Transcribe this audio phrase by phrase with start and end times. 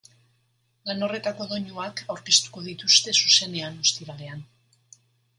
[0.89, 4.41] Lan horretako doinuak aurkeztuko dituzte zuzenean ostiralean.